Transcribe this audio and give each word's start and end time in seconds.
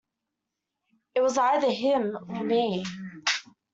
It 1.13 1.21
was 1.21 1.37
either 1.37 1.69
him 1.71 2.17
or 2.27 2.43
me. 2.43 2.83